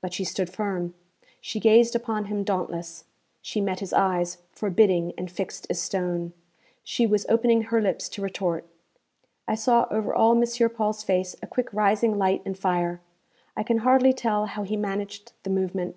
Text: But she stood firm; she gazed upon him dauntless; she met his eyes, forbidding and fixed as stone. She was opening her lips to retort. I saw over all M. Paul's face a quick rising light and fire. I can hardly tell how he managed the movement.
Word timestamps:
But 0.00 0.14
she 0.14 0.24
stood 0.24 0.48
firm; 0.48 0.94
she 1.38 1.60
gazed 1.60 1.94
upon 1.94 2.24
him 2.32 2.44
dauntless; 2.44 3.04
she 3.42 3.60
met 3.60 3.80
his 3.80 3.92
eyes, 3.92 4.38
forbidding 4.50 5.12
and 5.18 5.30
fixed 5.30 5.66
as 5.68 5.78
stone. 5.78 6.32
She 6.82 7.06
was 7.06 7.26
opening 7.28 7.64
her 7.64 7.82
lips 7.82 8.08
to 8.08 8.22
retort. 8.22 8.64
I 9.46 9.54
saw 9.54 9.86
over 9.90 10.14
all 10.14 10.32
M. 10.34 10.70
Paul's 10.70 11.02
face 11.04 11.36
a 11.42 11.46
quick 11.46 11.70
rising 11.74 12.16
light 12.16 12.40
and 12.46 12.56
fire. 12.56 13.02
I 13.54 13.62
can 13.64 13.80
hardly 13.80 14.14
tell 14.14 14.46
how 14.46 14.62
he 14.62 14.78
managed 14.78 15.32
the 15.42 15.50
movement. 15.50 15.96